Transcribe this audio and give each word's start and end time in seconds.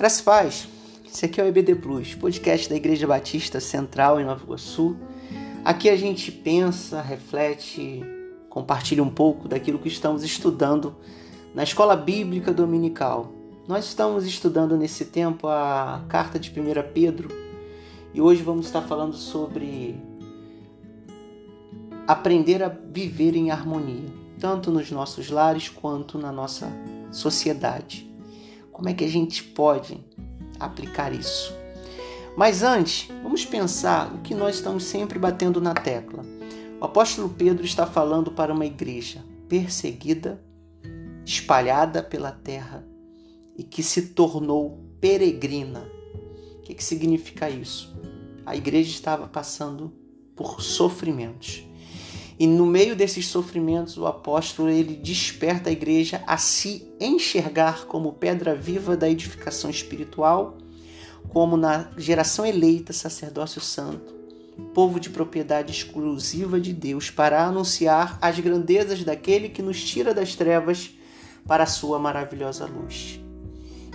Graças 0.00 0.22
paz. 0.22 0.66
Esse 1.04 1.26
aqui 1.26 1.38
é 1.38 1.44
o 1.44 1.46
EBD 1.46 1.74
Plus, 1.74 2.14
podcast 2.14 2.70
da 2.70 2.74
Igreja 2.74 3.06
Batista 3.06 3.60
Central 3.60 4.18
em 4.18 4.24
Nova 4.24 4.42
Iguaçu. 4.42 4.96
Aqui 5.62 5.90
a 5.90 5.96
gente 5.96 6.32
pensa, 6.32 7.02
reflete, 7.02 8.02
compartilha 8.48 9.02
um 9.02 9.10
pouco 9.10 9.46
daquilo 9.46 9.78
que 9.78 9.88
estamos 9.88 10.24
estudando 10.24 10.96
na 11.54 11.64
Escola 11.64 11.94
Bíblica 11.94 12.50
Dominical. 12.50 13.30
Nós 13.68 13.84
estamos 13.84 14.24
estudando 14.24 14.74
nesse 14.74 15.04
tempo 15.04 15.46
a 15.46 16.02
carta 16.08 16.38
de 16.38 16.48
1 16.48 16.54
Pedro 16.94 17.28
e 18.14 18.22
hoje 18.22 18.42
vamos 18.42 18.64
estar 18.64 18.80
falando 18.80 19.16
sobre 19.16 20.00
aprender 22.06 22.62
a 22.62 22.68
viver 22.70 23.36
em 23.36 23.50
harmonia, 23.50 24.08
tanto 24.38 24.70
nos 24.70 24.90
nossos 24.90 25.28
lares 25.28 25.68
quanto 25.68 26.16
na 26.16 26.32
nossa 26.32 26.72
sociedade. 27.12 28.09
Como 28.80 28.88
é 28.88 28.94
que 28.94 29.04
a 29.04 29.08
gente 29.08 29.44
pode 29.44 30.02
aplicar 30.58 31.12
isso? 31.12 31.54
Mas 32.34 32.62
antes, 32.62 33.10
vamos 33.22 33.44
pensar 33.44 34.10
o 34.14 34.22
que 34.22 34.34
nós 34.34 34.54
estamos 34.54 34.84
sempre 34.84 35.18
batendo 35.18 35.60
na 35.60 35.74
tecla. 35.74 36.24
O 36.80 36.86
apóstolo 36.86 37.28
Pedro 37.28 37.62
está 37.62 37.84
falando 37.84 38.30
para 38.30 38.54
uma 38.54 38.64
igreja 38.64 39.22
perseguida, 39.46 40.42
espalhada 41.26 42.02
pela 42.02 42.32
terra 42.32 42.82
e 43.54 43.62
que 43.62 43.82
se 43.82 44.00
tornou 44.14 44.82
peregrina. 44.98 45.86
O 46.56 46.62
que, 46.62 46.82
significa 46.82 47.50
isso? 47.50 47.94
A 48.46 48.56
igreja 48.56 48.88
estava 48.88 49.28
passando 49.28 49.92
por 50.34 50.62
sofrimentos. 50.62 51.68
E 52.40 52.46
no 52.46 52.64
meio 52.64 52.96
desses 52.96 53.28
sofrimentos, 53.28 53.98
o 53.98 54.06
apóstolo 54.06 54.70
ele 54.70 54.96
desperta 54.96 55.68
a 55.68 55.72
igreja 55.72 56.24
a 56.26 56.38
se 56.38 56.90
enxergar 56.98 57.84
como 57.84 58.14
pedra 58.14 58.54
viva 58.54 58.96
da 58.96 59.10
edificação 59.10 59.68
espiritual, 59.68 60.56
como 61.28 61.54
na 61.54 61.90
geração 61.98 62.46
eleita, 62.46 62.94
sacerdócio 62.94 63.60
santo, 63.60 64.14
povo 64.72 64.98
de 64.98 65.10
propriedade 65.10 65.70
exclusiva 65.70 66.58
de 66.58 66.72
Deus, 66.72 67.10
para 67.10 67.44
anunciar 67.44 68.18
as 68.22 68.40
grandezas 68.40 69.04
daquele 69.04 69.50
que 69.50 69.60
nos 69.60 69.84
tira 69.84 70.14
das 70.14 70.34
trevas 70.34 70.92
para 71.46 71.64
a 71.64 71.66
sua 71.66 71.98
maravilhosa 71.98 72.64
luz. 72.64 73.20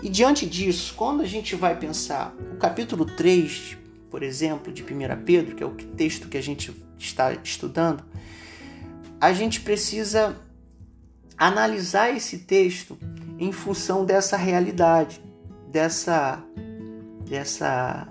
E 0.03 0.07
diante 0.07 0.45
disso, 0.45 0.93
quando 0.95 1.21
a 1.21 1.25
gente 1.25 1.55
vai 1.55 1.80
pensar 1.80 2.35
o 2.53 2.57
capítulo 2.57 3.05
3, 3.05 3.75
por 4.11 4.21
exemplo, 4.21 4.71
de 4.71 4.83
1 4.83 5.23
Pedro, 5.25 5.55
que 5.55 5.63
é 5.63 5.65
o 5.65 5.73
texto 5.73 6.27
que 6.27 6.37
a 6.37 6.43
gente 6.43 6.84
está 6.97 7.33
estudando, 7.33 8.03
a 9.19 9.33
gente 9.33 9.61
precisa 9.61 10.35
analisar 11.37 12.15
esse 12.15 12.39
texto 12.39 12.97
em 13.37 13.52
função 13.52 14.05
dessa 14.05 14.37
realidade, 14.37 15.21
dessa, 15.69 16.41
dessa, 17.27 18.07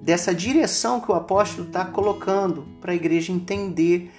dessa 0.00 0.34
direção 0.34 1.00
que 1.00 1.10
o 1.10 1.14
apóstolo 1.14 1.66
está 1.66 1.84
colocando 1.84 2.66
para 2.80 2.92
a 2.92 2.94
igreja 2.94 3.32
entender 3.32 4.10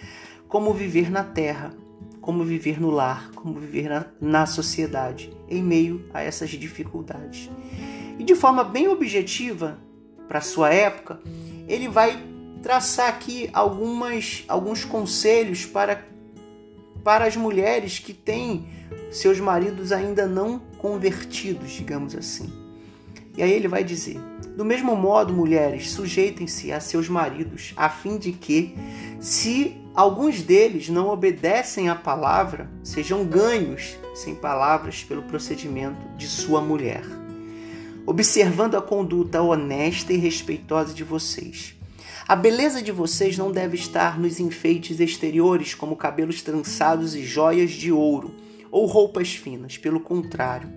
como 0.48 0.74
viver 0.74 1.10
na 1.12 1.24
terra, 1.24 1.74
como 2.20 2.44
viver 2.44 2.80
no 2.80 2.90
lar, 2.90 3.32
como 3.36 3.60
viver 3.60 3.90
na, 3.90 4.06
na 4.20 4.46
sociedade, 4.46 5.32
em 5.48 5.62
meio 5.62 6.06
a 6.14 6.22
essas 6.22 6.50
dificuldades. 6.50 7.50
E 8.18 8.24
de 8.24 8.36
forma 8.36 8.64
bem 8.64 8.88
objetiva, 8.88 9.80
para 10.28 10.42
sua 10.42 10.74
época, 10.74 11.20
ele 11.68 11.88
vai 11.88 12.31
traçar 12.62 13.10
aqui 13.10 13.50
algumas, 13.54 14.44
alguns 14.48 14.86
conselhos 14.86 15.66
para 15.66 16.10
para 17.04 17.26
as 17.26 17.36
mulheres 17.36 17.98
que 17.98 18.14
têm 18.14 18.68
seus 19.12 19.40
maridos 19.40 19.92
ainda 19.92 20.28
não 20.28 20.60
convertidos, 20.78 21.72
digamos 21.72 22.16
assim. 22.16 22.52
E 23.36 23.42
aí 23.42 23.52
ele 23.52 23.68
vai 23.68 23.84
dizer: 23.84 24.20
Do 24.56 24.64
mesmo 24.64 24.96
modo, 24.96 25.34
mulheres, 25.34 25.90
sujeitem-se 25.92 26.72
a 26.72 26.80
seus 26.80 27.10
maridos, 27.10 27.74
a 27.76 27.90
fim 27.90 28.18
de 28.18 28.32
que, 28.32 28.76
se 29.20 29.78
alguns 29.96 30.42
deles 30.42 30.90
não 30.90 31.10
obedecem 31.10 31.90
à 31.90 31.96
palavra, 31.96 32.70
sejam 32.84 33.26
ganhos 33.26 33.98
sem 34.14 34.36
palavras 34.36 35.04
pelo 35.04 35.24
procedimento 35.24 36.08
de 36.18 36.28
sua 36.28 36.62
mulher, 36.62 37.04
observando 38.06 38.76
a 38.76 38.82
conduta 38.82 39.42
honesta 39.42 40.14
e 40.14 40.18
respeitosa 40.18 40.94
de 40.94 41.04
vocês 41.04 41.81
a 42.28 42.36
beleza 42.36 42.82
de 42.82 42.92
vocês 42.92 43.38
não 43.38 43.52
deve 43.52 43.76
estar 43.76 44.20
nos 44.20 44.40
enfeites 44.40 45.00
exteriores, 45.00 45.74
como 45.74 45.96
cabelos 45.96 46.42
trançados 46.42 47.16
e 47.16 47.24
joias 47.24 47.72
de 47.72 47.92
ouro, 47.92 48.36
ou 48.70 48.86
roupas 48.86 49.34
finas. 49.34 49.78
Pelo 49.78 50.00
contrário, 50.00 50.70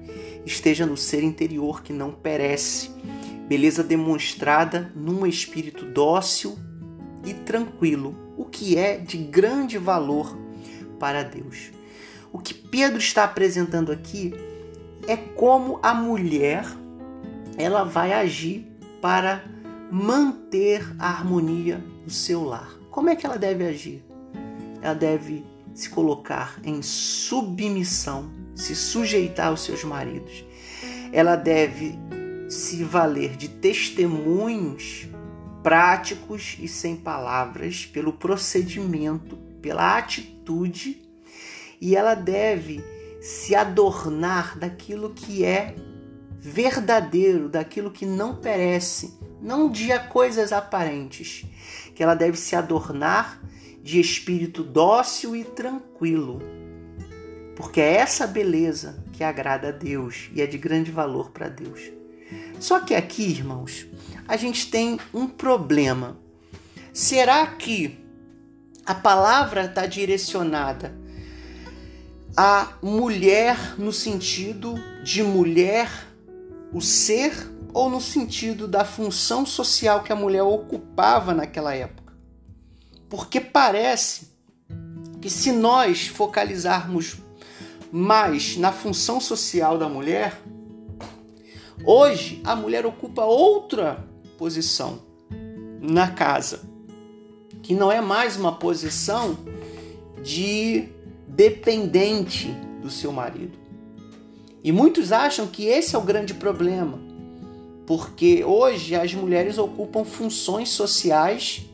esteja 0.45 0.87
no 0.87 0.97
ser 0.97 1.23
interior 1.23 1.83
que 1.83 1.93
não 1.93 2.11
perece, 2.11 2.91
beleza 3.47 3.85
demonstrada 3.85 4.93
num 4.97 5.27
espírito 5.27 5.85
dócil 5.85 6.59
e 7.25 7.35
tranquilo, 7.35 8.35
o 8.37 8.45
que 8.45 8.77
é 8.77 8.97
de 8.97 9.17
grande 9.19 9.79
valor 9.79 10.37
para 10.99 11.23
Deus. 11.23 11.71
O 12.33 12.39
que 12.39 12.53
Pedro 12.53 12.99
está 12.99 13.25
apresentando 13.25 13.93
aqui 13.93 14.35
é 15.07 15.17
como 15.17 15.79
a 15.83 15.95
mulher 15.95 16.67
ela 17.57 17.85
vai 17.85 18.13
agir 18.13 18.67
para 19.01 19.45
manter 19.95 20.93
a 20.99 21.09
harmonia 21.09 21.81
do 22.05 22.11
seu 22.11 22.43
lar. 22.43 22.69
Como 22.91 23.09
é 23.09 23.15
que 23.15 23.25
ela 23.25 23.39
deve 23.39 23.65
agir? 23.65 24.05
Ela 24.83 24.93
deve 24.93 25.45
se 25.73 25.89
colocar 25.89 26.59
em 26.65 26.83
submissão, 26.83 28.29
se 28.57 28.75
sujeitar 28.75 29.47
aos 29.47 29.63
seus 29.63 29.85
maridos. 29.85 30.45
Ela 31.13 31.37
deve 31.37 31.97
se 32.49 32.83
valer 32.83 33.37
de 33.37 33.49
testemunhos 33.49 35.07
práticos 35.63 36.57
e 36.59 36.67
sem 36.67 36.97
palavras 36.97 37.87
pelo 37.87 38.13
procedimento, 38.13 39.37
pela 39.63 39.97
atitude, 39.97 41.01
e 41.81 41.95
ela 41.95 42.17
deve 42.17 42.85
se 43.23 43.55
adornar 43.55 44.59
daquilo 44.59 45.11
que 45.11 45.45
é 45.45 45.77
verdadeiro, 46.45 47.49
daquilo 47.49 47.91
que 47.91 48.05
não 48.05 48.37
perece, 48.37 49.19
não 49.41 49.71
de 49.71 49.89
coisas 50.11 50.53
aparentes, 50.53 51.47
que 51.95 52.03
ela 52.03 52.15
deve 52.15 52.37
se 52.37 52.55
adornar 52.55 53.41
de 53.83 53.99
espírito 53.99 54.63
dócil 54.63 55.35
e 55.35 55.43
tranquilo, 55.43 56.43
porque 57.57 57.81
é 57.81 57.95
essa 57.95 58.27
beleza 58.27 59.03
que 59.15 59.25
agrada 59.25 59.69
a 59.69 59.73
Deus 59.73 60.29
e 60.35 60.43
é 60.43 60.47
de 60.47 60.59
grande 60.59 60.91
valor 60.91 61.31
para 61.31 61.49
Deus. 61.49 61.81
Só 62.61 62.81
que 62.81 62.95
aqui, 62.95 63.23
irmãos, 63.23 63.87
a 64.29 64.37
gente 64.37 64.71
tem 64.71 65.01
um 65.15 65.27
problema. 65.27 66.19
Será 66.93 67.47
que 67.47 67.99
a 68.85 68.95
palavra 68.95 69.65
está 69.65 69.87
direcionada 69.87 70.95
à 72.37 72.75
mulher 72.83 73.79
no 73.79 73.93
sentido 73.93 74.75
de 75.03 75.23
mulher 75.23 76.14
o 76.75 76.81
ser 76.81 77.33
ou 77.73 77.89
no 77.89 78.01
sentido 78.01 78.67
da 78.67 78.85
função 78.85 79.47
social 79.47 80.03
que 80.03 80.13
a 80.13 80.17
mulher 80.17 80.43
ocupava 80.43 81.33
naquela 81.33 81.73
época. 81.73 82.13
Porque 83.09 83.41
parece 83.41 84.33
que 85.23 85.31
se 85.31 85.53
nós 85.53 86.09
focalizarmos 86.09 87.17
mais 87.93 88.57
na 88.57 88.73
função 88.73 89.21
social 89.21 89.79
da 89.79 89.89
mulher, 89.89 90.37
hoje 91.87 92.43
a 92.45 92.57
mulher 92.57 92.85
ocupa 92.85 93.25
outra 93.25 94.05
posição 94.37 94.99
na 95.81 96.11
casa, 96.11 96.63
que 97.63 97.73
não 97.73 97.91
é 97.91 98.01
mais 98.01 98.37
uma 98.37 98.53
posição 98.57 99.39
de 100.25 100.89
dependente 101.29 102.49
do 102.83 102.91
seu 102.91 103.13
marido. 103.13 103.64
E 104.65 104.73
muitos 104.73 105.13
acham 105.13 105.47
que 105.47 105.67
esse 105.67 105.95
é 105.95 105.99
o 105.99 106.03
grande 106.03 106.33
problema, 106.33 106.99
porque 107.87 108.43
hoje 108.43 108.95
as 108.95 109.13
mulheres 109.13 109.59
ocupam 109.59 110.05
funções 110.05 110.71
sociais 110.71 111.67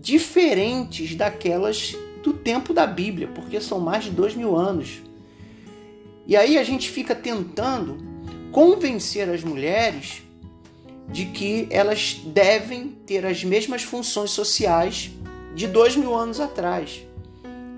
diferentes 0.00 1.14
daquelas 1.14 1.96
do 2.24 2.32
tempo 2.32 2.74
da 2.74 2.88
Bíblia, 2.88 3.28
porque 3.28 3.60
são 3.60 3.78
mais 3.78 4.02
de 4.02 4.10
dois 4.10 4.34
mil 4.34 4.56
anos. 4.56 5.00
E 6.26 6.36
aí 6.36 6.58
a 6.58 6.64
gente 6.64 6.90
fica 6.90 7.14
tentando 7.14 7.98
convencer 8.50 9.28
as 9.30 9.44
mulheres 9.44 10.22
de 11.08 11.26
que 11.26 11.68
elas 11.70 12.20
devem 12.24 12.88
ter 13.06 13.24
as 13.24 13.44
mesmas 13.44 13.84
funções 13.84 14.30
sociais 14.30 15.12
de 15.54 15.68
dois 15.68 15.94
mil 15.94 16.12
anos 16.12 16.40
atrás. 16.40 17.06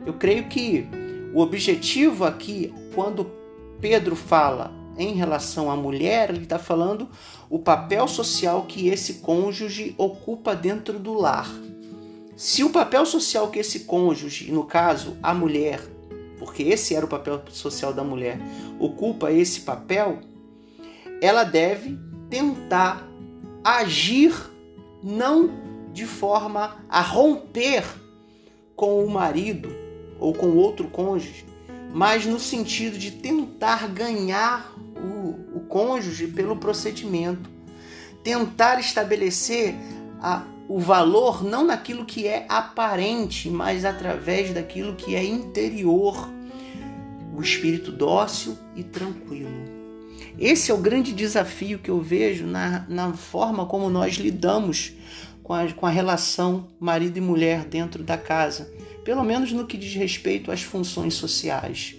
Eu 0.07 0.15
creio 0.15 0.45
que 0.45 0.87
o 1.35 1.41
objetivo 1.41 2.25
aqui, 2.25 2.73
quando 2.95 3.31
Pedro 3.81 4.17
fala 4.17 4.73
em 4.99 5.15
relação 5.15 5.71
à 5.71 5.77
mulher, 5.77 6.31
ele 6.31 6.45
está 6.45 6.59
falando 6.59 7.09
o 7.51 7.59
papel 7.59 8.09
social 8.09 8.65
que 8.67 8.89
esse 8.89 9.15
cônjuge 9.15 9.95
ocupa 9.99 10.55
dentro 10.55 10.99
do 10.99 11.13
lar. 11.13 11.49
Se 12.37 12.65
o 12.65 12.71
papel 12.71 13.05
social 13.07 13.49
que 13.49 13.59
esse 13.59 13.81
cônjuge, 13.81 14.51
no 14.51 14.65
caso 14.65 15.17
a 15.23 15.33
mulher, 15.35 15.81
porque 16.39 16.63
esse 16.63 16.95
era 16.95 17.05
o 17.05 17.09
papel 17.09 17.43
social 17.49 17.93
da 17.93 18.05
mulher, 18.05 18.39
ocupa 18.79 19.33
esse 19.33 19.61
papel, 19.61 20.19
ela 21.21 21.45
deve 21.45 21.99
tentar 22.29 23.07
agir 23.65 24.35
não 25.03 25.51
de 25.93 26.05
forma 26.05 26.77
a 26.89 27.01
romper 27.01 27.85
com 28.75 29.03
o 29.05 29.11
marido 29.11 29.71
ou 30.19 30.35
com 30.35 30.57
outro 30.57 30.89
cônjuge, 30.89 31.47
mas 31.93 32.27
no 32.27 32.39
sentido 32.39 32.99
de 32.99 33.11
tentar 33.11 33.89
ganhar 33.89 34.73
o, 34.97 35.59
o 35.59 35.61
cônjuge 35.69 36.27
pelo 36.29 36.57
procedimento, 36.57 37.49
tentar 38.23 38.79
estabelecer 38.79 39.75
a, 40.21 40.43
o 40.69 40.81
valor 40.81 41.45
não 41.45 41.65
naquilo 41.65 42.05
que 42.05 42.27
é 42.27 42.45
aparente, 42.49 43.49
mas 43.49 43.85
através 43.85 44.53
daquilo 44.53 44.97
que 44.97 45.15
é 45.15 45.25
interior, 45.25 46.29
o 47.37 47.41
espírito 47.41 47.93
dócil 47.93 48.59
e 48.75 48.83
tranquilo. 48.83 49.77
Esse 50.39 50.71
é 50.71 50.75
o 50.75 50.79
grande 50.79 51.13
desafio 51.13 51.79
que 51.79 51.91
eu 51.91 52.01
vejo 52.01 52.47
na, 52.47 52.85
na 52.89 53.13
forma 53.15 53.65
como 53.67 53.89
nós 53.89 54.15
lidamos 54.15 54.93
com 55.47 55.55
a, 55.55 55.73
com 55.73 55.87
a 55.87 55.91
relação 55.91 56.67
marido 56.81 57.19
e 57.19 57.21
mulher 57.21 57.65
dentro 57.65 58.03
da 58.03 58.19
casa, 58.19 58.69
pelo 59.05 59.23
menos 59.23 59.53
no 59.53 59.65
que 59.65 59.77
diz 59.77 59.95
respeito 59.95 60.51
às 60.51 60.61
funções 60.61 61.15
sociais. 61.15 61.95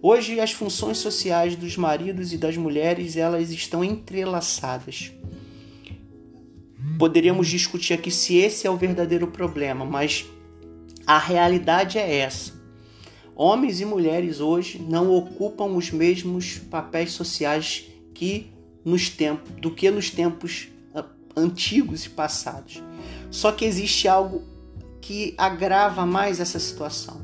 Hoje 0.00 0.38
as 0.38 0.52
funções 0.52 0.98
sociais 0.98 1.56
dos 1.56 1.76
maridos 1.76 2.32
e 2.32 2.38
das 2.38 2.56
mulheres 2.56 3.16
elas 3.16 3.50
estão 3.50 3.82
entrelaçadas. 3.82 5.10
Poderíamos 7.00 7.48
discutir 7.48 7.94
aqui 7.94 8.12
se 8.12 8.36
esse 8.36 8.64
é 8.64 8.70
o 8.70 8.76
verdadeiro 8.76 9.26
problema, 9.26 9.84
mas 9.84 10.24
a 11.04 11.18
realidade 11.18 11.98
é 11.98 12.18
essa. 12.18 12.52
Homens 13.34 13.80
e 13.80 13.84
mulheres 13.84 14.38
hoje 14.38 14.78
não 14.78 15.10
ocupam 15.10 15.64
os 15.64 15.90
mesmos 15.90 16.58
papéis 16.70 17.10
sociais 17.10 17.86
que 18.14 18.52
nos 18.84 19.08
tempos 19.08 19.50
do 19.60 19.72
que 19.72 19.90
nos 19.90 20.10
tempos 20.10 20.68
antigos 21.36 22.04
e 22.06 22.10
passados. 22.10 22.82
Só 23.30 23.52
que 23.52 23.64
existe 23.64 24.08
algo 24.08 24.42
que 25.00 25.34
agrava 25.36 26.06
mais 26.06 26.40
essa 26.40 26.58
situação. 26.58 27.20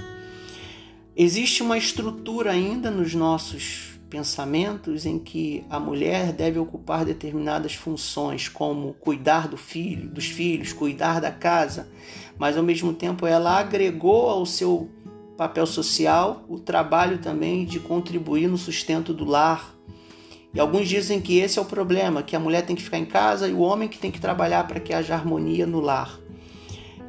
Existe 1.16 1.62
uma 1.62 1.76
estrutura 1.76 2.52
ainda 2.52 2.90
nos 2.90 3.14
nossos 3.14 3.98
pensamentos 4.08 5.04
em 5.04 5.18
que 5.18 5.64
a 5.68 5.78
mulher 5.78 6.32
deve 6.32 6.58
ocupar 6.58 7.04
determinadas 7.04 7.74
funções, 7.74 8.48
como 8.48 8.94
cuidar 8.94 9.48
do 9.48 9.56
filho, 9.56 10.08
dos 10.08 10.26
filhos, 10.26 10.72
cuidar 10.72 11.20
da 11.20 11.30
casa, 11.30 11.88
mas 12.38 12.56
ao 12.56 12.62
mesmo 12.62 12.92
tempo 12.92 13.26
ela 13.26 13.58
agregou 13.58 14.28
ao 14.30 14.46
seu 14.46 14.88
papel 15.36 15.66
social 15.66 16.44
o 16.48 16.58
trabalho 16.58 17.18
também 17.18 17.64
de 17.64 17.78
contribuir 17.78 18.48
no 18.48 18.58
sustento 18.58 19.12
do 19.12 19.24
lar. 19.24 19.77
E 20.52 20.60
alguns 20.60 20.88
dizem 20.88 21.20
que 21.20 21.38
esse 21.38 21.58
é 21.58 21.62
o 21.62 21.64
problema, 21.64 22.22
que 22.22 22.34
a 22.34 22.40
mulher 22.40 22.64
tem 22.64 22.74
que 22.74 22.82
ficar 22.82 22.98
em 22.98 23.04
casa 23.04 23.48
e 23.48 23.52
o 23.52 23.60
homem 23.60 23.88
que 23.88 23.98
tem 23.98 24.10
que 24.10 24.20
trabalhar 24.20 24.66
para 24.66 24.80
que 24.80 24.92
haja 24.92 25.14
harmonia 25.14 25.66
no 25.66 25.80
lar. 25.80 26.18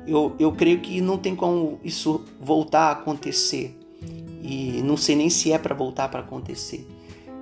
Eu, 0.06 0.36
eu 0.39 0.51
creio 0.51 0.80
que 0.80 1.00
não 1.01 1.18
tem 1.18 1.36
como 1.36 1.80
isso 1.83 2.25
voltar 2.39 2.88
a 2.88 2.91
acontecer 2.91 3.77
e 4.41 4.81
não 4.83 4.97
sei 4.97 5.15
nem 5.15 5.30
se 5.30 5.51
é 5.51 5.57
para 5.57 5.75
voltar 5.75 6.09
para 6.09 6.21
acontecer. 6.21 6.88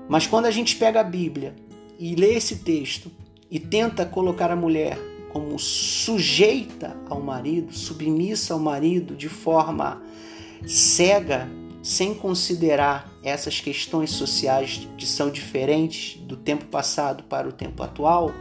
Mas 0.07 0.27
quando 0.27 0.45
a 0.45 0.51
gente 0.51 0.75
pega 0.75 1.01
a 1.01 1.03
Bíblia 1.03 1.55
e 1.99 2.15
lê 2.15 2.33
esse 2.33 2.57
texto 2.57 3.11
e 3.49 3.59
tenta 3.59 4.05
colocar 4.05 4.51
a 4.51 4.55
mulher 4.55 4.97
como 5.29 5.57
sujeita 5.59 6.97
ao 7.09 7.21
marido, 7.21 7.73
submissa 7.73 8.53
ao 8.53 8.59
marido 8.59 9.15
de 9.15 9.29
forma 9.29 10.01
cega, 10.65 11.49
sem 11.87 12.13
considerar 12.13 13.09
essas 13.23 13.61
questões 13.61 14.11
sociais 14.11 14.85
que 14.97 15.05
são 15.05 15.31
diferentes 15.31 16.19
do 16.19 16.35
tempo 16.35 16.65
passado 16.65 17.23
para 17.23 17.47
o 17.47 17.51
tempo 17.53 17.81
atual, 17.81 18.33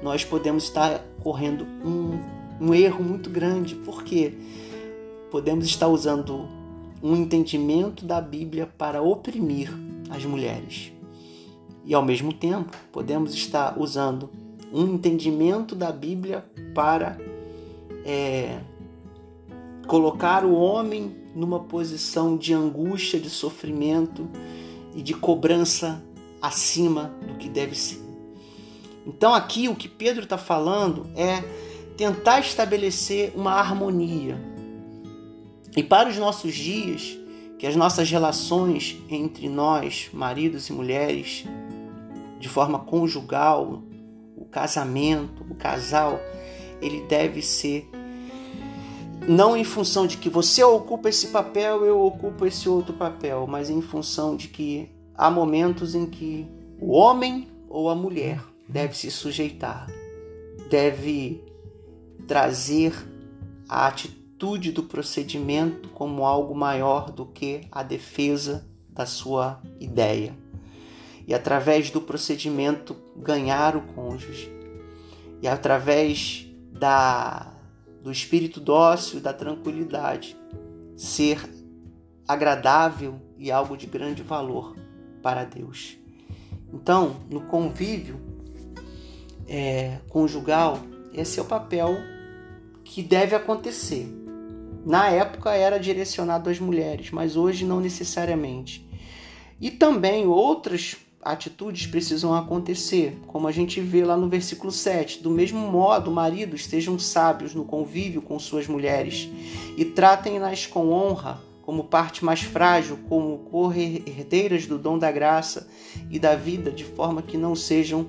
nós 0.00 0.24
podemos 0.24 0.62
estar 0.62 1.00
correndo 1.20 1.66
um, 1.84 2.20
um 2.60 2.72
erro 2.72 3.02
muito 3.02 3.28
grande, 3.28 3.74
porque 3.74 4.34
podemos 5.32 5.66
estar 5.66 5.88
usando 5.88 6.48
um 7.02 7.16
entendimento 7.16 8.04
da 8.04 8.20
Bíblia 8.20 8.68
para 8.78 9.02
oprimir 9.02 9.68
as 10.08 10.24
mulheres. 10.24 10.92
E 11.84 11.92
ao 11.92 12.04
mesmo 12.04 12.32
tempo, 12.32 12.70
podemos 12.92 13.34
estar 13.34 13.76
usando 13.80 14.30
um 14.72 14.94
entendimento 14.94 15.74
da 15.74 15.90
Bíblia 15.90 16.44
para 16.72 17.18
é, 18.04 18.60
colocar 19.86 20.44
o 20.44 20.54
homem 20.54 21.16
numa 21.34 21.60
posição 21.60 22.36
de 22.36 22.52
angústia, 22.52 23.20
de 23.20 23.30
sofrimento 23.30 24.28
e 24.94 25.02
de 25.02 25.14
cobrança 25.14 26.02
acima 26.40 27.14
do 27.26 27.34
que 27.34 27.48
deve 27.48 27.74
ser. 27.74 28.00
Então, 29.06 29.34
aqui 29.34 29.68
o 29.68 29.76
que 29.76 29.88
Pedro 29.88 30.24
está 30.24 30.38
falando 30.38 31.06
é 31.14 31.42
tentar 31.96 32.40
estabelecer 32.40 33.32
uma 33.36 33.52
harmonia 33.52 34.56
e 35.76 35.82
para 35.82 36.08
os 36.08 36.16
nossos 36.16 36.54
dias, 36.54 37.18
que 37.58 37.66
as 37.66 37.76
nossas 37.76 38.10
relações 38.10 38.96
entre 39.10 39.46
nós, 39.46 40.08
maridos 40.10 40.70
e 40.70 40.72
mulheres, 40.72 41.44
de 42.40 42.48
forma 42.48 42.78
conjugal, 42.78 43.82
o 44.34 44.46
casamento, 44.46 45.44
o 45.50 45.54
casal, 45.54 46.18
ele 46.80 47.02
deve 47.02 47.42
ser 47.42 47.90
não 49.28 49.56
em 49.56 49.64
função 49.64 50.06
de 50.06 50.16
que 50.16 50.28
você 50.28 50.62
ocupa 50.62 51.08
esse 51.08 51.28
papel, 51.28 51.84
eu 51.84 52.00
ocupo 52.00 52.46
esse 52.46 52.68
outro 52.68 52.94
papel, 52.94 53.46
mas 53.46 53.68
em 53.68 53.82
função 53.82 54.36
de 54.36 54.48
que 54.48 54.88
há 55.14 55.30
momentos 55.30 55.94
em 55.94 56.06
que 56.06 56.46
o 56.80 56.92
homem 56.92 57.48
ou 57.68 57.90
a 57.90 57.94
mulher 57.94 58.40
deve 58.68 58.96
se 58.96 59.10
sujeitar, 59.10 59.88
deve 60.70 61.44
trazer 62.26 62.92
a 63.68 63.86
atitude 63.86 64.70
do 64.70 64.82
procedimento 64.82 65.88
como 65.90 66.24
algo 66.24 66.54
maior 66.54 67.10
do 67.10 67.26
que 67.26 67.62
a 67.72 67.82
defesa 67.82 68.66
da 68.88 69.06
sua 69.06 69.60
ideia. 69.80 70.36
E 71.26 71.34
através 71.34 71.90
do 71.90 72.00
procedimento 72.00 72.96
ganhar 73.16 73.76
o 73.76 73.80
cônjuge. 73.80 74.52
E 75.42 75.48
através 75.48 76.46
da 76.70 77.55
do 78.06 78.12
espírito 78.12 78.60
dócil, 78.60 79.18
da 79.18 79.32
tranquilidade, 79.32 80.36
ser 80.96 81.44
agradável 82.28 83.20
e 83.36 83.50
algo 83.50 83.76
de 83.76 83.88
grande 83.88 84.22
valor 84.22 84.76
para 85.20 85.42
Deus. 85.42 85.98
Então, 86.72 87.16
no 87.28 87.40
convívio 87.40 88.20
é, 89.48 89.98
conjugal, 90.08 90.78
esse 91.12 91.40
é 91.40 91.42
o 91.42 91.46
papel 91.46 91.96
que 92.84 93.02
deve 93.02 93.34
acontecer 93.34 94.08
na 94.84 95.10
época 95.10 95.52
era 95.52 95.76
direcionado 95.76 96.48
às 96.48 96.60
mulheres, 96.60 97.10
mas 97.10 97.36
hoje 97.36 97.64
não 97.64 97.80
necessariamente. 97.80 98.88
E 99.60 99.68
também 99.68 100.28
outras 100.28 100.96
atitudes 101.26 101.86
precisam 101.86 102.34
acontecer, 102.34 103.18
como 103.26 103.48
a 103.48 103.52
gente 103.52 103.80
vê 103.80 104.04
lá 104.04 104.16
no 104.16 104.28
versículo 104.28 104.70
7. 104.70 105.22
Do 105.22 105.30
mesmo 105.30 105.58
modo, 105.58 106.10
maridos 106.10 106.66
sejam 106.66 106.98
sábios 106.98 107.54
no 107.54 107.64
convívio 107.64 108.22
com 108.22 108.38
suas 108.38 108.66
mulheres 108.66 109.28
e 109.76 109.84
tratem-nas 109.84 110.66
com 110.66 110.90
honra, 110.90 111.40
como 111.62 111.84
parte 111.84 112.24
mais 112.24 112.42
frágil, 112.42 112.98
como 113.08 113.38
corredeiras 113.50 114.66
do 114.66 114.78
dom 114.78 114.98
da 114.98 115.10
graça 115.10 115.68
e 116.08 116.18
da 116.18 116.36
vida, 116.36 116.70
de 116.70 116.84
forma 116.84 117.20
que 117.22 117.36
não 117.36 117.56
sejam 117.56 118.08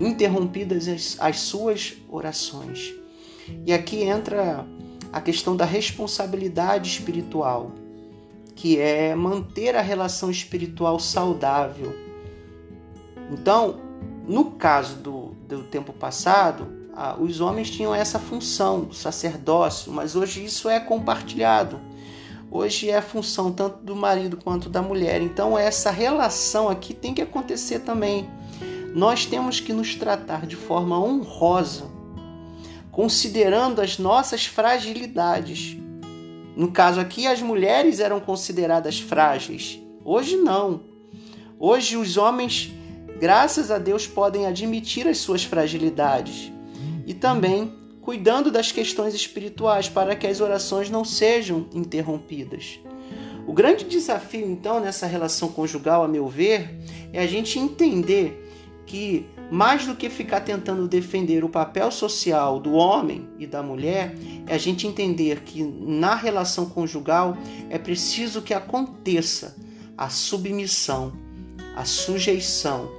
interrompidas 0.00 0.88
as, 0.88 1.16
as 1.20 1.40
suas 1.40 1.94
orações. 2.08 2.94
E 3.66 3.72
aqui 3.72 4.02
entra 4.02 4.66
a 5.12 5.20
questão 5.20 5.54
da 5.54 5.64
responsabilidade 5.64 6.88
espiritual, 6.88 7.72
que 8.56 8.80
é 8.80 9.14
manter 9.14 9.76
a 9.76 9.80
relação 9.80 10.30
espiritual 10.30 10.98
saudável. 10.98 11.94
Então, 13.30 13.76
no 14.26 14.52
caso 14.52 14.96
do, 14.96 15.36
do 15.46 15.62
tempo 15.64 15.92
passado, 15.92 16.66
os 17.20 17.40
homens 17.40 17.70
tinham 17.70 17.94
essa 17.94 18.18
função 18.18 18.80
do 18.80 18.94
sacerdócio, 18.94 19.92
mas 19.92 20.16
hoje 20.16 20.44
isso 20.44 20.68
é 20.68 20.80
compartilhado. 20.80 21.78
Hoje 22.50 22.90
é 22.90 22.96
a 22.96 23.02
função 23.02 23.52
tanto 23.52 23.84
do 23.84 23.94
marido 23.94 24.36
quanto 24.36 24.68
da 24.68 24.80
mulher. 24.80 25.20
Então, 25.20 25.56
essa 25.56 25.90
relação 25.90 26.68
aqui 26.68 26.94
tem 26.94 27.12
que 27.12 27.22
acontecer 27.22 27.80
também. 27.80 28.28
Nós 28.94 29.26
temos 29.26 29.60
que 29.60 29.72
nos 29.72 29.94
tratar 29.94 30.46
de 30.46 30.56
forma 30.56 30.98
honrosa 30.98 31.96
considerando 32.96 33.82
as 33.82 33.98
nossas 33.98 34.46
fragilidades. 34.46 35.76
No 36.56 36.72
caso 36.72 36.98
aqui, 36.98 37.26
as 37.26 37.42
mulheres 37.42 38.00
eram 38.00 38.18
consideradas 38.18 38.98
frágeis. 38.98 39.78
Hoje 40.02 40.36
não. 40.36 40.80
Hoje 41.58 41.98
os 41.98 42.16
homens, 42.16 42.72
graças 43.20 43.70
a 43.70 43.76
Deus, 43.76 44.06
podem 44.06 44.46
admitir 44.46 45.06
as 45.06 45.18
suas 45.18 45.44
fragilidades 45.44 46.50
e 47.06 47.12
também 47.12 47.74
cuidando 48.00 48.50
das 48.50 48.72
questões 48.72 49.14
espirituais 49.14 49.88
para 49.88 50.16
que 50.16 50.26
as 50.26 50.40
orações 50.40 50.88
não 50.88 51.04
sejam 51.04 51.66
interrompidas. 51.74 52.80
O 53.46 53.52
grande 53.52 53.84
desafio, 53.84 54.50
então, 54.50 54.80
nessa 54.80 55.06
relação 55.06 55.48
conjugal, 55.48 56.02
a 56.02 56.08
meu 56.08 56.26
ver, 56.26 56.80
é 57.12 57.20
a 57.20 57.26
gente 57.26 57.58
entender 57.58 58.45
que 58.86 59.26
mais 59.50 59.84
do 59.84 59.94
que 59.94 60.08
ficar 60.08 60.40
tentando 60.40 60.88
defender 60.88 61.44
o 61.44 61.48
papel 61.48 61.90
social 61.90 62.58
do 62.58 62.72
homem 62.72 63.28
e 63.38 63.46
da 63.46 63.62
mulher, 63.62 64.14
é 64.46 64.54
a 64.54 64.58
gente 64.58 64.86
entender 64.86 65.40
que 65.40 65.62
na 65.62 66.14
relação 66.14 66.66
conjugal 66.66 67.36
é 67.68 67.78
preciso 67.78 68.40
que 68.40 68.54
aconteça 68.54 69.56
a 69.98 70.08
submissão, 70.08 71.12
a 71.76 71.84
sujeição, 71.84 72.90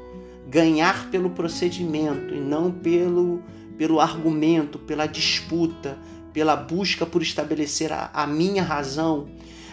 ganhar 0.47 1.09
pelo 1.09 1.29
procedimento 1.29 2.33
e 2.33 2.39
não 2.39 2.71
pelo, 2.71 3.41
pelo 3.77 3.99
argumento, 3.99 4.79
pela 4.79 5.05
disputa, 5.05 5.97
pela 6.31 6.55
busca 6.55 7.05
por 7.05 7.21
estabelecer 7.21 7.91
a, 7.91 8.09
a 8.13 8.27
minha 8.27 8.63
razão, 8.63 9.27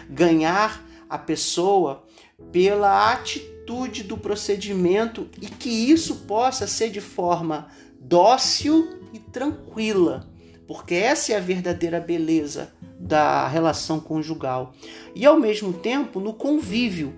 ganhar 0.09 0.83
a 1.09 1.17
pessoa 1.17 2.03
pela 2.51 3.13
atitude 3.13 3.54
do 4.03 4.17
procedimento 4.17 5.27
e 5.41 5.47
que 5.47 5.69
isso 5.69 6.15
possa 6.27 6.67
ser 6.67 6.89
de 6.89 7.01
forma 7.01 7.67
dócil 7.99 8.99
e 9.11 9.19
tranquila, 9.19 10.29
porque 10.67 10.93
essa 10.93 11.33
é 11.33 11.37
a 11.37 11.39
verdadeira 11.39 11.99
beleza 11.99 12.73
da 12.99 13.47
relação 13.47 13.99
conjugal. 13.99 14.73
E 15.15 15.25
ao 15.25 15.39
mesmo 15.39 15.73
tempo 15.73 16.19
no 16.19 16.33
convívio, 16.33 17.13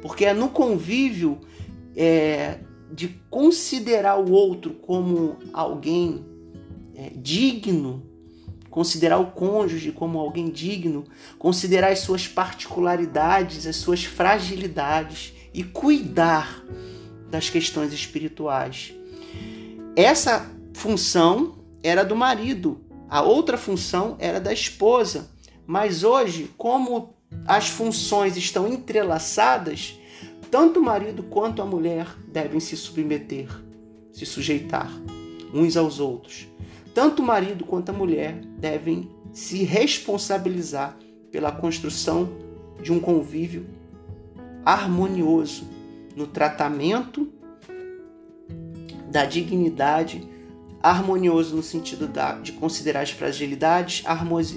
porque 0.00 0.24
é 0.24 0.32
no 0.32 0.48
convívio 0.48 1.40
é, 1.96 2.58
de 2.92 3.08
considerar 3.28 4.18
o 4.18 4.30
outro 4.30 4.74
como 4.74 5.36
alguém 5.52 6.24
é, 6.94 7.10
digno 7.16 8.08
considerar 8.70 9.18
o 9.18 9.32
cônjuge 9.32 9.90
como 9.90 10.18
alguém 10.18 10.50
digno, 10.50 11.04
considerar 11.38 11.90
as 11.90 12.00
suas 12.00 12.28
particularidades, 12.28 13.66
as 13.66 13.76
suas 13.76 14.04
fragilidades 14.04 15.32
e 15.52 15.62
cuidar 15.62 16.64
das 17.30 17.50
questões 17.50 17.92
espirituais. 17.92 18.94
Essa 19.94 20.50
função 20.74 21.58
era 21.82 22.04
do 22.04 22.16
marido, 22.16 22.80
a 23.08 23.22
outra 23.22 23.56
função 23.56 24.16
era 24.18 24.40
da 24.40 24.52
esposa. 24.52 25.30
Mas 25.66 26.04
hoje, 26.04 26.50
como 26.56 27.14
as 27.46 27.68
funções 27.68 28.36
estão 28.36 28.66
entrelaçadas, 28.68 29.98
tanto 30.50 30.80
o 30.80 30.82
marido 30.82 31.22
quanto 31.22 31.60
a 31.60 31.66
mulher 31.66 32.06
devem 32.26 32.58
se 32.60 32.76
submeter, 32.76 33.48
se 34.12 34.24
sujeitar 34.24 34.90
uns 35.52 35.76
aos 35.76 36.00
outros. 36.00 36.48
Tanto 36.94 37.22
o 37.22 37.24
marido 37.24 37.64
quanto 37.64 37.90
a 37.90 37.92
mulher 37.92 38.40
devem 38.58 39.10
se 39.32 39.62
responsabilizar 39.62 40.96
pela 41.30 41.52
construção 41.52 42.28
de 42.82 42.92
um 42.92 42.98
convívio 42.98 43.66
harmonioso 44.68 45.66
no 46.14 46.26
tratamento 46.26 47.26
da 49.10 49.24
dignidade, 49.24 50.28
harmonioso 50.82 51.56
no 51.56 51.62
sentido 51.62 52.06
da, 52.06 52.32
de 52.32 52.52
considerar 52.52 53.00
as 53.00 53.10
fragilidades, 53.10 54.02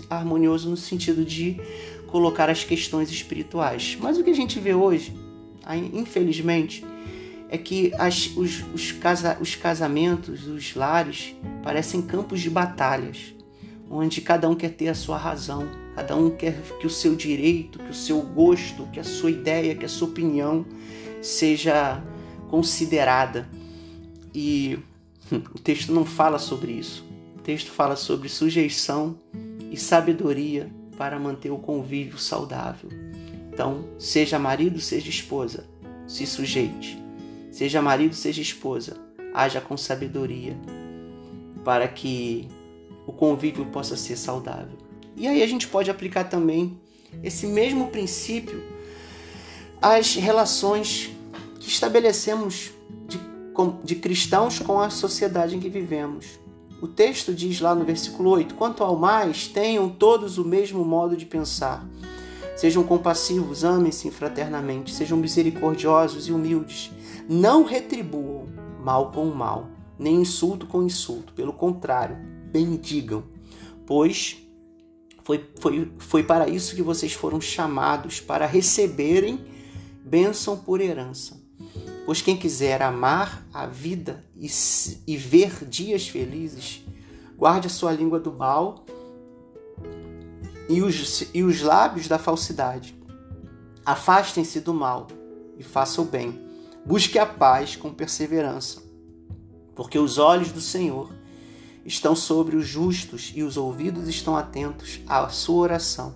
harmonioso 0.09 0.69
no 0.69 0.75
sentido 0.75 1.23
de 1.23 1.61
colocar 2.07 2.49
as 2.49 2.61
questões 2.61 3.09
espirituais. 3.09 3.97
Mas 4.01 4.17
o 4.17 4.23
que 4.23 4.31
a 4.31 4.35
gente 4.35 4.59
vê 4.59 4.73
hoje, 4.73 5.15
infelizmente, 5.93 6.85
é 7.47 7.57
que 7.57 7.93
as, 7.97 8.35
os, 8.35 8.65
os, 8.73 8.91
casa, 8.91 9.37
os 9.39 9.55
casamentos, 9.55 10.45
os 10.45 10.75
lares, 10.75 11.33
parecem 11.63 12.01
campos 12.01 12.41
de 12.41 12.49
batalhas, 12.49 13.33
onde 13.91 14.21
cada 14.21 14.49
um 14.49 14.55
quer 14.55 14.69
ter 14.69 14.87
a 14.87 14.95
sua 14.95 15.17
razão, 15.17 15.67
cada 15.95 16.15
um 16.15 16.29
quer 16.29 16.61
que 16.79 16.87
o 16.87 16.89
seu 16.89 17.15
direito, 17.15 17.77
que 17.77 17.91
o 17.91 17.93
seu 17.93 18.21
gosto, 18.21 18.87
que 18.87 18.99
a 18.99 19.03
sua 19.03 19.29
ideia, 19.29 19.75
que 19.75 19.85
a 19.85 19.89
sua 19.89 20.07
opinião 20.07 20.65
seja 21.21 22.01
considerada. 22.49 23.49
E 24.33 24.79
o 25.53 25.59
texto 25.59 25.91
não 25.91 26.05
fala 26.05 26.39
sobre 26.39 26.71
isso. 26.71 27.05
O 27.35 27.41
texto 27.41 27.71
fala 27.71 27.95
sobre 27.95 28.29
sujeição 28.29 29.19
e 29.69 29.75
sabedoria 29.75 30.69
para 30.97 31.19
manter 31.19 31.51
o 31.51 31.57
convívio 31.57 32.17
saudável. 32.17 32.89
Então, 33.51 33.85
seja 33.99 34.39
marido, 34.39 34.79
seja 34.79 35.09
esposa, 35.09 35.65
se 36.07 36.25
sujeite. 36.25 37.01
Seja 37.51 37.81
marido, 37.81 38.15
seja 38.15 38.41
esposa, 38.41 38.97
haja 39.33 39.59
com 39.59 39.75
sabedoria 39.75 40.55
para 41.65 41.87
que 41.87 42.47
o 43.11 43.13
convívio 43.13 43.65
possa 43.65 43.97
ser 43.97 44.15
saudável. 44.15 44.77
E 45.17 45.27
aí 45.27 45.43
a 45.43 45.47
gente 45.47 45.67
pode 45.67 45.91
aplicar 45.91 46.23
também 46.23 46.79
esse 47.21 47.45
mesmo 47.45 47.87
princípio 47.87 48.63
às 49.81 50.15
relações 50.15 51.11
que 51.59 51.67
estabelecemos 51.67 52.71
de, 53.07 53.19
de 53.83 53.95
cristãos 53.95 54.59
com 54.59 54.79
a 54.79 54.89
sociedade 54.89 55.55
em 55.55 55.59
que 55.59 55.69
vivemos. 55.69 56.39
O 56.81 56.87
texto 56.87 57.33
diz 57.33 57.59
lá 57.59 57.75
no 57.75 57.83
versículo 57.83 58.29
8: 58.31 58.55
Quanto 58.55 58.83
ao 58.83 58.95
mais, 58.95 59.47
tenham 59.47 59.89
todos 59.89 60.37
o 60.37 60.45
mesmo 60.45 60.83
modo 60.85 61.17
de 61.17 61.25
pensar. 61.25 61.85
Sejam 62.55 62.83
compassivos, 62.83 63.63
amem-se 63.63 64.09
fraternamente, 64.09 64.93
sejam 64.93 65.17
misericordiosos 65.17 66.27
e 66.27 66.31
humildes. 66.31 66.91
Não 67.27 67.63
retribuam 67.63 68.47
mal 68.79 69.11
com 69.11 69.25
mal, 69.25 69.67
nem 69.99 70.21
insulto 70.21 70.65
com 70.65 70.83
insulto. 70.83 71.33
Pelo 71.33 71.53
contrário, 71.53 72.30
bendigam, 72.51 73.23
pois 73.85 74.37
foi, 75.23 75.49
foi, 75.59 75.91
foi 75.97 76.23
para 76.23 76.49
isso 76.49 76.75
que 76.75 76.81
vocês 76.81 77.13
foram 77.13 77.39
chamados 77.39 78.19
para 78.19 78.45
receberem 78.45 79.39
bênção 80.03 80.57
por 80.57 80.81
herança. 80.81 81.39
Pois 82.05 82.21
quem 82.21 82.35
quiser 82.35 82.81
amar 82.81 83.47
a 83.53 83.65
vida 83.65 84.25
e, 84.35 84.49
e 85.07 85.15
ver 85.15 85.65
dias 85.65 86.07
felizes, 86.07 86.83
guarde 87.37 87.67
a 87.67 87.69
sua 87.69 87.91
língua 87.91 88.19
do 88.19 88.33
mal 88.33 88.85
e 90.67 90.81
os, 90.81 91.27
e 91.33 91.43
os 91.43 91.61
lábios 91.61 92.07
da 92.07 92.17
falsidade. 92.17 92.95
Afastem-se 93.85 94.59
do 94.59 94.73
mal 94.73 95.07
e 95.57 95.63
façam 95.63 96.03
o 96.03 96.07
bem 96.07 96.51
Busque 96.83 97.19
a 97.19 97.27
paz 97.27 97.75
com 97.75 97.93
perseverança, 97.93 98.81
porque 99.75 99.99
os 99.99 100.17
olhos 100.17 100.51
do 100.51 100.59
Senhor 100.59 101.13
estão 101.85 102.15
sobre 102.15 102.55
os 102.55 102.67
justos 102.67 103.31
e 103.35 103.43
os 103.43 103.57
ouvidos 103.57 104.07
estão 104.07 104.35
atentos 104.35 105.01
à 105.07 105.27
sua 105.29 105.61
oração. 105.61 106.15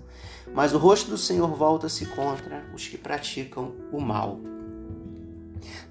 Mas 0.53 0.73
o 0.73 0.77
rosto 0.77 1.09
do 1.09 1.17
Senhor 1.17 1.49
volta-se 1.55 2.05
contra 2.05 2.65
os 2.73 2.87
que 2.87 2.97
praticam 2.97 3.73
o 3.91 3.99
mal. 3.99 4.39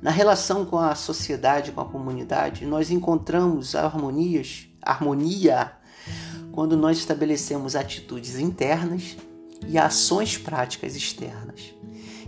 Na 0.01 0.11
relação 0.11 0.65
com 0.65 0.79
a 0.79 0.95
sociedade, 0.95 1.73
com 1.73 1.81
a 1.81 1.85
comunidade, 1.85 2.65
nós 2.65 2.91
encontramos 2.91 3.75
harmonias, 3.75 4.69
harmonia 4.81 5.73
quando 6.53 6.77
nós 6.77 6.99
estabelecemos 6.99 7.75
atitudes 7.75 8.39
internas 8.39 9.17
e 9.67 9.77
ações 9.77 10.39
práticas 10.39 10.95
externas. 10.95 11.75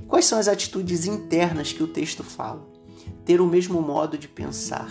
Quais 0.09 0.25
são 0.25 0.38
as 0.38 0.49
atitudes 0.49 1.07
internas 1.07 1.73
que 1.73 1.83
o 1.83 1.88
texto 1.88 2.25
fala? 2.25 2.67
Ter 3.25 3.41
o 3.41 3.47
mesmo 3.47 3.81
modo 3.81 4.17
de 4.17 4.26
pensar, 4.29 4.91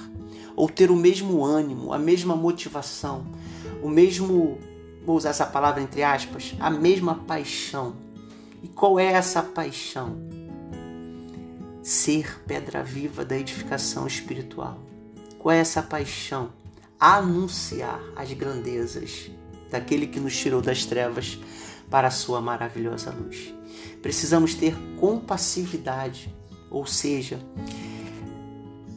ou 0.56 0.70
ter 0.70 0.90
o 0.90 0.96
mesmo 0.96 1.44
ânimo, 1.44 1.94
a 1.94 2.00
mesma 2.00 2.36
motivação, 2.36 3.26
o 3.82 3.90
mesmo, 3.90 4.58
vou 5.06 5.18
usar 5.18 5.30
essa 5.30 5.46
palavra 5.46 5.82
entre 5.82 6.04
aspas, 6.04 6.56
a 6.60 6.70
mesma 6.70 7.16
paixão. 7.16 7.96
E 8.64 8.68
qual 8.68 9.00
é 9.00 9.06
essa 9.06 9.44
paixão? 9.44 10.18
Ser 11.84 12.42
pedra 12.48 12.84
viva 12.84 13.24
da 13.24 13.38
edificação 13.38 14.08
espiritual. 14.08 14.80
Qual 15.38 15.54
é 15.54 15.60
essa 15.60 15.84
paixão? 15.84 16.50
Anunciar 17.00 18.02
as 18.16 18.32
grandezas 18.34 19.30
daquele 19.70 20.08
que 20.08 20.20
nos 20.20 20.36
tirou 20.36 20.62
das 20.62 20.86
trevas 20.86 21.38
para 21.90 22.08
a 22.08 22.12
sua 22.12 22.42
maravilhosa 22.42 23.12
luz. 23.12 23.54
Precisamos 24.02 24.56
ter 24.56 24.76
compassividade, 25.00 26.34
ou 26.72 26.86
seja, 26.86 27.40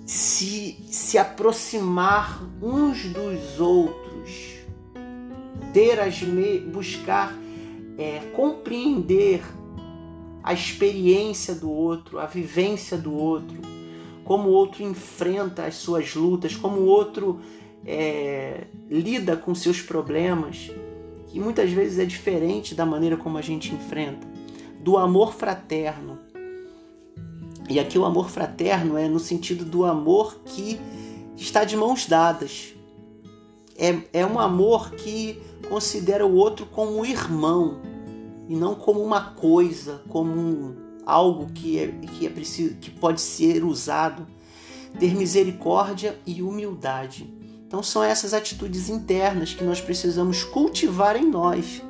se, 0.09 0.79
se 0.91 1.19
aproximar 1.19 2.43
uns 2.62 3.05
dos 3.05 3.61
outros, 3.61 4.57
ter 5.75 6.00
as 6.00 6.23
me, 6.23 6.61
buscar 6.61 7.37
é, 7.99 8.21
compreender 8.33 9.43
a 10.43 10.55
experiência 10.55 11.55
do 11.55 11.71
outro, 11.71 12.19
a 12.19 12.25
vivência 12.25 12.97
do 12.97 13.12
outro, 13.12 13.61
como 14.25 14.49
o 14.49 14.53
outro 14.53 14.83
enfrenta 14.83 15.67
as 15.67 15.75
suas 15.75 16.15
lutas, 16.15 16.57
como 16.57 16.81
o 16.81 16.87
outro 16.87 17.38
é, 17.85 18.65
lida 18.88 19.37
com 19.37 19.55
seus 19.55 19.83
problemas, 19.83 20.71
que 21.27 21.38
muitas 21.38 21.71
vezes 21.71 21.99
é 21.99 22.07
diferente 22.07 22.75
da 22.75 22.87
maneira 22.87 23.19
como 23.19 23.37
a 23.37 23.43
gente 23.43 23.75
enfrenta 23.75 24.27
do 24.81 24.97
amor 24.97 25.35
fraterno. 25.35 26.19
E 27.69 27.79
aqui 27.79 27.99
o 27.99 28.05
amor 28.05 28.31
fraterno 28.31 28.97
é 28.97 29.09
no 29.09 29.19
sentido 29.19 29.65
do 29.65 29.85
amor 29.85 30.41
que 30.45 30.81
está 31.37 31.65
de 31.65 31.77
mãos 31.77 32.07
dadas. 32.07 32.75
É, 33.77 33.97
é 34.13 34.27
um 34.27 34.39
amor 34.39 34.93
que 34.93 35.41
considera 35.69 36.27
o 36.27 36.35
outro 36.35 36.67
como 36.67 37.05
irmão 37.05 37.81
e 38.49 38.57
não 38.57 38.75
como 38.75 39.01
uma 39.01 39.33
coisa, 39.33 40.03
como 40.09 40.33
um, 40.33 40.77
algo 41.05 41.53
que 41.53 41.79
é, 41.79 41.89
que 41.89 42.27
é 42.27 42.31
preciso, 42.31 42.77
que 42.77 42.91
pode 42.91 43.21
ser 43.21 43.63
usado. 43.65 44.27
ter 44.99 45.15
misericórdia 45.15 46.19
e 46.27 46.43
humildade. 46.43 47.33
Então 47.67 47.83
são 47.83 48.03
essas 48.03 48.33
atitudes 48.33 48.89
internas 48.89 49.53
que 49.53 49.63
nós 49.63 49.79
precisamos 49.79 50.43
cultivar 50.43 51.15
em 51.17 51.31
nós. 51.31 51.83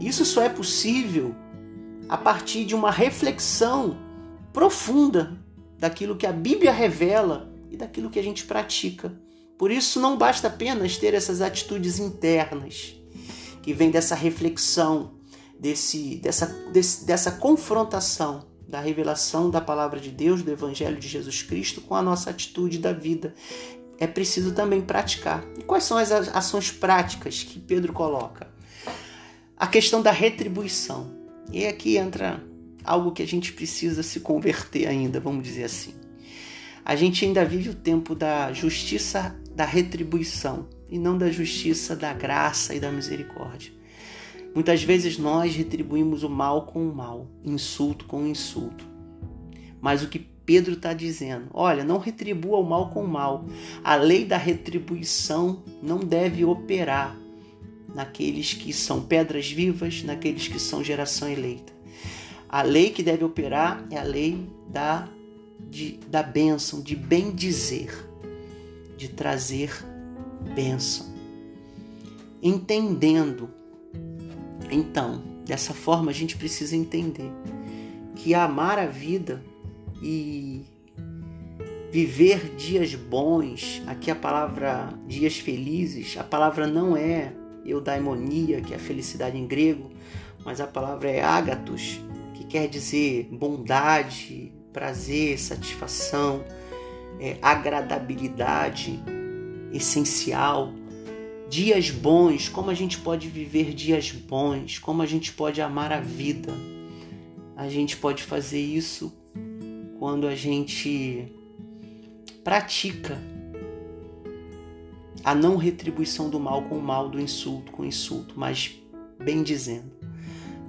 Isso 0.00 0.24
só 0.24 0.42
é 0.42 0.48
possível 0.48 1.32
a 2.08 2.16
partir 2.16 2.64
de 2.64 2.74
uma 2.74 2.90
reflexão 2.90 3.96
profunda 4.54 5.36
daquilo 5.78 6.16
que 6.16 6.26
a 6.26 6.32
Bíblia 6.32 6.72
revela 6.72 7.52
e 7.70 7.76
daquilo 7.76 8.08
que 8.08 8.20
a 8.20 8.22
gente 8.22 8.44
pratica. 8.46 9.12
Por 9.58 9.70
isso 9.70 10.00
não 10.00 10.16
basta 10.16 10.46
apenas 10.46 10.96
ter 10.96 11.12
essas 11.12 11.42
atitudes 11.42 11.98
internas 11.98 12.94
que 13.60 13.74
vêm 13.74 13.90
dessa 13.90 14.14
reflexão, 14.14 15.14
desse, 15.58 16.16
dessa, 16.16 16.46
desse, 16.72 17.04
dessa 17.04 17.32
confrontação 17.32 18.46
da 18.66 18.80
revelação 18.80 19.50
da 19.50 19.60
palavra 19.60 20.00
de 20.00 20.10
Deus, 20.10 20.42
do 20.42 20.50
Evangelho 20.50 20.98
de 20.98 21.08
Jesus 21.08 21.42
Cristo, 21.42 21.80
com 21.80 21.94
a 21.94 22.02
nossa 22.02 22.30
atitude 22.30 22.78
da 22.78 22.92
vida. 22.92 23.34
É 23.98 24.06
preciso 24.06 24.52
também 24.52 24.80
praticar. 24.80 25.44
E 25.58 25.62
quais 25.62 25.84
são 25.84 25.96
as 25.96 26.10
ações 26.10 26.70
práticas 26.70 27.42
que 27.42 27.60
Pedro 27.60 27.92
coloca? 27.92 28.48
A 29.56 29.66
questão 29.66 30.00
da 30.02 30.10
retribuição. 30.10 31.12
E 31.52 31.66
aqui 31.66 31.96
entra 31.96 32.42
algo 32.84 33.12
que 33.12 33.22
a 33.22 33.26
gente 33.26 33.52
precisa 33.52 34.02
se 34.02 34.20
converter 34.20 34.86
ainda, 34.86 35.18
vamos 35.18 35.42
dizer 35.42 35.64
assim. 35.64 35.94
A 36.84 36.94
gente 36.94 37.24
ainda 37.24 37.44
vive 37.44 37.70
o 37.70 37.74
tempo 37.74 38.14
da 38.14 38.52
justiça 38.52 39.34
da 39.54 39.64
retribuição 39.64 40.68
e 40.90 40.98
não 40.98 41.16
da 41.16 41.30
justiça 41.30 41.96
da 41.96 42.12
graça 42.12 42.74
e 42.74 42.80
da 42.80 42.92
misericórdia. 42.92 43.72
Muitas 44.54 44.82
vezes 44.82 45.18
nós 45.18 45.56
retribuímos 45.56 46.22
o 46.22 46.30
mal 46.30 46.66
com 46.66 46.88
o 46.88 46.94
mal, 46.94 47.26
insulto 47.42 48.04
com 48.04 48.26
insulto. 48.26 48.86
Mas 49.80 50.02
o 50.02 50.08
que 50.08 50.18
Pedro 50.18 50.74
está 50.74 50.92
dizendo, 50.92 51.46
olha, 51.52 51.82
não 51.82 51.98
retribua 51.98 52.58
o 52.58 52.62
mal 52.62 52.90
com 52.90 53.02
o 53.02 53.08
mal. 53.08 53.44
A 53.82 53.96
lei 53.96 54.24
da 54.24 54.36
retribuição 54.36 55.64
não 55.82 55.98
deve 55.98 56.44
operar 56.44 57.18
naqueles 57.94 58.52
que 58.52 58.72
são 58.72 59.02
pedras 59.02 59.50
vivas, 59.50 60.02
naqueles 60.02 60.46
que 60.46 60.60
são 60.60 60.84
geração 60.84 61.28
eleita. 61.28 61.73
A 62.54 62.62
lei 62.62 62.90
que 62.90 63.02
deve 63.02 63.24
operar 63.24 63.84
é 63.90 63.98
a 63.98 64.04
lei 64.04 64.48
da, 64.68 65.08
de, 65.68 65.98
da 66.06 66.22
bênção, 66.22 66.80
de 66.80 66.94
bem 66.94 67.32
dizer, 67.32 67.92
de 68.96 69.08
trazer 69.08 69.72
bênção. 70.54 71.04
Entendendo, 72.40 73.50
então, 74.70 75.20
dessa 75.44 75.74
forma 75.74 76.12
a 76.12 76.14
gente 76.14 76.36
precisa 76.36 76.76
entender 76.76 77.28
que 78.14 78.36
amar 78.36 78.78
a 78.78 78.86
vida 78.86 79.42
e 80.00 80.62
viver 81.90 82.54
dias 82.54 82.94
bons, 82.94 83.82
aqui 83.84 84.12
a 84.12 84.14
palavra 84.14 84.96
dias 85.08 85.40
felizes, 85.40 86.16
a 86.16 86.22
palavra 86.22 86.68
não 86.68 86.96
é 86.96 87.32
eudaimonia, 87.66 88.60
que 88.60 88.72
é 88.72 88.76
a 88.76 88.78
felicidade 88.78 89.36
em 89.36 89.44
grego, 89.44 89.90
mas 90.44 90.60
a 90.60 90.68
palavra 90.68 91.10
é 91.10 91.20
ágatos, 91.20 91.98
que 92.34 92.44
quer 92.44 92.68
dizer 92.68 93.28
bondade, 93.32 94.52
prazer, 94.72 95.38
satisfação, 95.38 96.44
é, 97.18 97.38
agradabilidade 97.40 99.00
essencial. 99.72 100.72
Dias 101.48 101.90
bons, 101.90 102.48
como 102.48 102.70
a 102.70 102.74
gente 102.74 102.98
pode 102.98 103.28
viver 103.28 103.72
dias 103.72 104.10
bons, 104.10 104.78
como 104.78 105.00
a 105.00 105.06
gente 105.06 105.32
pode 105.32 105.62
amar 105.62 105.92
a 105.92 106.00
vida. 106.00 106.52
A 107.56 107.68
gente 107.68 107.96
pode 107.96 108.22
fazer 108.22 108.60
isso 108.60 109.14
quando 109.98 110.26
a 110.26 110.34
gente 110.34 111.32
pratica 112.42 113.18
a 115.24 115.34
não 115.34 115.56
retribuição 115.56 116.28
do 116.28 116.38
mal 116.38 116.62
com 116.62 116.76
o 116.76 116.82
mal, 116.82 117.08
do 117.08 117.18
insulto 117.18 117.72
com 117.72 117.82
o 117.82 117.86
insulto, 117.86 118.34
mas 118.36 118.78
bem 119.18 119.42
dizendo, 119.42 119.90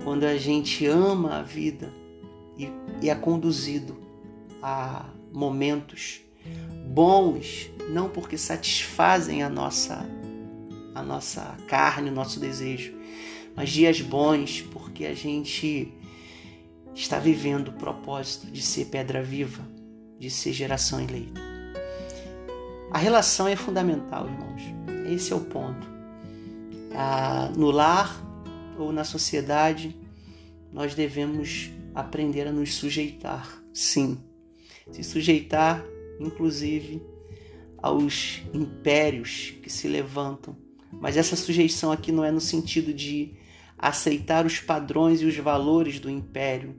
quando 0.06 0.24
a 0.24 0.38
gente 0.38 0.86
ama 0.86 1.39
a 1.39 1.41
vida 1.41 1.91
e, 2.56 2.70
e 3.02 3.10
é 3.10 3.15
conduzido 3.15 3.98
a 4.62 5.08
momentos 5.34 6.22
bons, 6.88 7.72
não 7.89 8.08
porque 8.08 8.38
satisfazem 8.38 9.41
a 9.41 9.50
nossa 9.50 10.06
a 10.94 11.04
nossa 11.04 11.58
carne, 11.68 12.10
o 12.10 12.13
nosso 12.13 12.39
desejo, 12.39 12.94
mas 13.54 13.70
dias 13.70 14.00
bons 14.00 14.62
porque 14.62 15.06
a 15.06 15.13
gente 15.15 15.91
está 16.94 17.18
vivendo 17.18 17.70
o 17.70 17.74
propósito 17.74 18.46
de 18.46 18.62
ser 18.62 18.86
pedra 18.86 19.24
viva, 19.24 19.68
de 20.20 20.30
ser 20.30 20.54
geração 20.54 21.02
eleita. 21.02 21.41
A 22.91 22.98
relação 22.98 23.48
é 23.48 23.56
fundamental, 23.56 24.28
irmãos. 24.28 24.62
Esse 25.12 25.34
é 25.34 25.36
o 25.36 25.41
ponto. 25.41 25.86
Ah, 26.94 27.52
no 27.58 27.72
lar 27.72 28.24
ou 28.78 28.92
na 28.92 29.04
sociedade, 29.04 29.96
nós 30.72 30.94
devemos 30.94 31.70
aprender 31.94 32.48
a 32.48 32.52
nos 32.52 32.74
sujeitar, 32.74 33.62
sim. 33.74 34.18
Se 34.92 35.04
sujeitar, 35.04 35.84
inclusive, 36.20 37.02
aos 37.78 38.42
impérios 38.54 39.54
que 39.62 39.70
se 39.70 39.88
levantam. 39.88 40.56
Mas 40.92 41.18
essa 41.18 41.36
sujeição 41.36 41.92
aqui 41.92 42.12
não 42.12 42.24
é 42.24 42.32
no 42.32 42.42
sentido 42.42 42.94
de 42.94 43.34
aceitar 43.78 44.46
os 44.46 44.60
padrões 44.60 45.22
e 45.22 45.26
os 45.26 45.38
valores 45.38 46.00
do 46.00 46.10
império, 46.10 46.76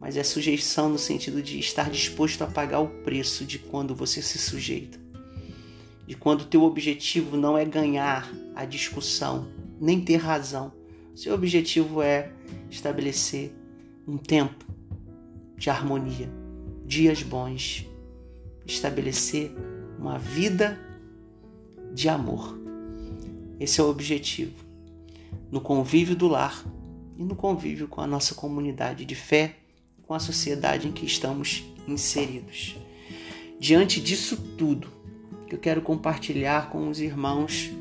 mas 0.00 0.16
é 0.16 0.22
sujeição 0.22 0.88
no 0.88 0.98
sentido 0.98 1.42
de 1.42 1.58
estar 1.58 1.90
disposto 1.90 2.42
a 2.42 2.46
pagar 2.46 2.80
o 2.80 2.88
preço 3.02 3.44
de 3.44 3.58
quando 3.58 3.94
você 3.94 4.22
se 4.22 4.38
sujeita. 4.38 4.98
De 6.06 6.16
quando 6.16 6.42
o 6.42 6.46
teu 6.46 6.62
objetivo 6.62 7.36
não 7.36 7.58
é 7.58 7.64
ganhar 7.64 8.30
a 8.54 8.64
discussão, 8.64 9.48
nem 9.80 10.00
ter 10.00 10.16
razão. 10.16 10.72
Seu 11.18 11.34
objetivo 11.34 12.00
é 12.00 12.30
estabelecer 12.70 13.52
um 14.06 14.16
tempo 14.16 14.64
de 15.56 15.68
harmonia, 15.68 16.30
dias 16.86 17.24
bons, 17.24 17.84
estabelecer 18.64 19.50
uma 19.98 20.16
vida 20.16 20.78
de 21.92 22.08
amor. 22.08 22.56
Esse 23.58 23.80
é 23.80 23.82
o 23.82 23.90
objetivo. 23.90 24.64
No 25.50 25.60
convívio 25.60 26.14
do 26.14 26.28
lar 26.28 26.64
e 27.16 27.24
no 27.24 27.34
convívio 27.34 27.88
com 27.88 28.00
a 28.00 28.06
nossa 28.06 28.36
comunidade 28.36 29.04
de 29.04 29.16
fé 29.16 29.56
com 30.06 30.14
a 30.14 30.20
sociedade 30.20 30.86
em 30.86 30.92
que 30.92 31.04
estamos 31.04 31.64
inseridos. 31.88 32.76
Diante 33.58 34.00
disso 34.00 34.36
tudo, 34.56 34.86
que 35.48 35.56
eu 35.56 35.58
quero 35.58 35.82
compartilhar 35.82 36.70
com 36.70 36.88
os 36.88 37.00
irmãos 37.00 37.72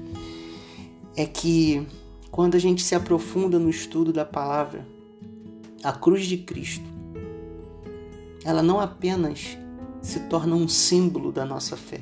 é 1.15 1.28
que 1.28 1.86
quando 2.32 2.56
a 2.56 2.60
gente 2.60 2.84
se 2.84 2.96
aprofunda 2.96 3.58
no 3.58 3.70
estudo 3.70 4.12
da 4.12 4.26
palavra, 4.26 4.88
a 5.84 5.92
cruz 5.92 6.26
de 6.26 6.38
Cristo, 6.38 6.86
ela 8.44 8.62
não 8.62 8.80
apenas 8.80 9.58
se 10.02 10.22
torna 10.22 10.56
um 10.56 10.68
símbolo 10.68 11.32
da 11.32 11.46
nossa 11.46 11.76
fé. 11.76 12.02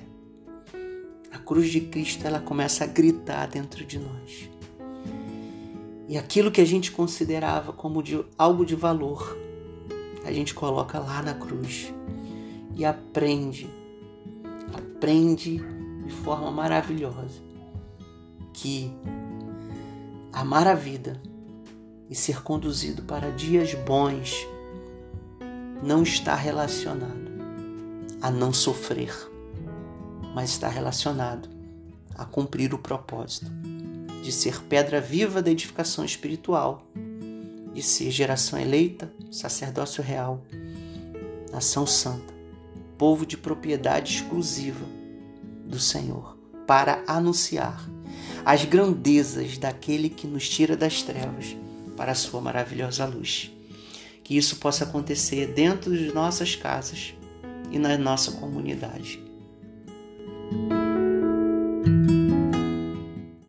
A 1.32 1.38
cruz 1.38 1.70
de 1.70 1.82
Cristo, 1.82 2.26
ela 2.26 2.40
começa 2.40 2.84
a 2.84 2.88
gritar 2.88 3.48
dentro 3.48 3.86
de 3.86 4.00
nós. 4.00 4.50
E 6.08 6.18
aquilo 6.18 6.52
que 6.52 6.62
a 6.62 6.66
gente 6.66 6.92
considerava 6.92 7.74
como 7.74 8.04
de 8.04 8.24
algo 8.38 8.66
de 8.66 8.76
valor, 8.76 9.38
a 10.24 10.32
gente 10.32 10.54
coloca 10.54 11.00
lá 11.00 11.22
na 11.22 11.34
cruz 11.34 11.94
e 12.76 12.86
aprende, 12.86 13.70
aprende 14.74 15.62
de 16.06 16.12
forma 16.12 16.52
maravilhosa 16.52 17.42
que 18.54 18.92
amar 20.36 20.68
a 20.68 20.76
vida 20.76 21.22
e 22.10 22.14
ser 22.14 22.44
conduzido 22.44 23.04
para 23.04 23.32
dias 23.32 23.74
bons 23.74 24.46
não 25.82 26.04
está 26.04 26.36
relacionado 26.36 27.26
a 28.22 28.30
não 28.30 28.52
sofrer, 28.52 29.14
mas 30.34 30.50
está 30.50 30.68
relacionado 30.68 31.48
a 32.14 32.26
cumprir 32.26 32.74
o 32.74 32.78
propósito 32.78 33.50
de 34.22 34.32
ser 34.32 34.62
pedra 34.64 35.00
viva 35.00 35.42
da 35.42 35.50
edificação 35.50 36.04
espiritual 36.04 36.86
de 37.74 37.82
ser 37.82 38.12
geração 38.12 38.60
eleita, 38.60 39.12
sacerdócio 39.32 40.04
real, 40.04 40.42
nação 41.52 41.88
santa, 41.88 42.34
povo 42.98 43.26
de 43.26 43.38
propriedade 43.38 44.16
exclusiva 44.16 44.86
do 45.66 45.80
Senhor, 45.80 46.38
para 46.66 47.04
anunciar 47.06 47.86
as 48.46 48.64
grandezas 48.64 49.58
daquele 49.58 50.08
que 50.08 50.28
nos 50.28 50.48
tira 50.48 50.78
das 50.78 51.02
trevas 51.02 51.58
para 51.98 52.12
a 52.12 52.16
sua 52.16 52.40
maravilhosa 52.40 53.04
luz. 53.06 53.52
Que 54.24 54.38
isso 54.38 54.58
possa 54.58 54.84
acontecer 54.84 55.48
dentro 55.48 55.98
de 55.98 56.14
nossas 56.14 56.56
casas 56.56 57.16
e 57.72 57.80
na 57.80 57.98
nossa 57.98 58.34
comunidade. 58.34 59.20